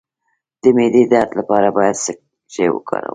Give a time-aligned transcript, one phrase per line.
[0.61, 2.11] د معدې درد لپاره باید څه
[2.53, 3.09] شی وکاروم؟